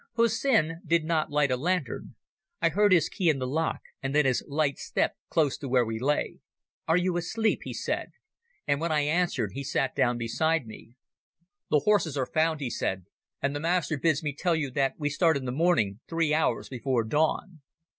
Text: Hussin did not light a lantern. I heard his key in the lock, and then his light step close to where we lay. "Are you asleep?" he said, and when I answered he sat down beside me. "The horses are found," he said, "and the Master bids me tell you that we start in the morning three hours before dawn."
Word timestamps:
Hussin 0.17 0.81
did 0.83 1.05
not 1.05 1.29
light 1.29 1.51
a 1.51 1.55
lantern. 1.57 2.15
I 2.59 2.69
heard 2.69 2.91
his 2.91 3.07
key 3.07 3.29
in 3.29 3.37
the 3.37 3.45
lock, 3.45 3.81
and 4.01 4.15
then 4.15 4.25
his 4.25 4.43
light 4.47 4.79
step 4.79 5.15
close 5.29 5.59
to 5.59 5.69
where 5.69 5.85
we 5.85 5.99
lay. 5.99 6.39
"Are 6.87 6.97
you 6.97 7.17
asleep?" 7.17 7.59
he 7.65 7.73
said, 7.75 8.09
and 8.65 8.81
when 8.81 8.91
I 8.91 9.01
answered 9.01 9.51
he 9.53 9.63
sat 9.63 9.95
down 9.95 10.17
beside 10.17 10.65
me. 10.65 10.95
"The 11.69 11.81
horses 11.85 12.17
are 12.17 12.25
found," 12.25 12.61
he 12.61 12.69
said, 12.71 13.05
"and 13.43 13.55
the 13.55 13.59
Master 13.59 13.95
bids 13.95 14.23
me 14.23 14.33
tell 14.35 14.55
you 14.55 14.71
that 14.71 14.95
we 14.97 15.07
start 15.11 15.37
in 15.37 15.45
the 15.45 15.51
morning 15.51 15.99
three 16.09 16.33
hours 16.33 16.67
before 16.67 17.03
dawn." 17.03 17.61